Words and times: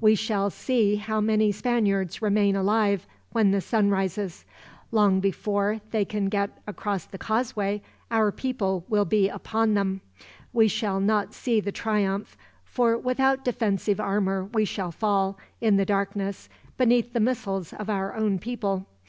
"We 0.00 0.16
shall 0.16 0.50
see 0.50 0.96
how 0.96 1.20
many 1.20 1.52
Spaniards 1.52 2.20
remain 2.20 2.56
alive, 2.56 3.06
when 3.30 3.52
the 3.52 3.60
sun 3.60 3.90
rises. 3.90 4.44
Long 4.90 5.20
before 5.20 5.80
they 5.92 6.04
can 6.04 6.28
get 6.28 6.50
across 6.66 7.04
the 7.04 7.16
causeway, 7.16 7.80
our 8.10 8.32
people 8.32 8.84
will 8.88 9.04
be 9.04 9.28
upon 9.28 9.74
them. 9.74 10.00
We 10.52 10.66
shall 10.66 10.98
not 10.98 11.32
see 11.32 11.60
the 11.60 11.70
triumph, 11.70 12.36
for 12.64 12.98
without 12.98 13.44
defensive 13.44 14.00
armor 14.00 14.46
we 14.46 14.64
shall 14.64 14.90
fall, 14.90 15.38
in 15.60 15.76
the 15.76 15.86
darkness, 15.86 16.48
beneath 16.76 17.12
the 17.12 17.20
missiles 17.20 17.72
of 17.72 17.88
our 17.88 18.16
own 18.16 18.40
people. 18.40 18.84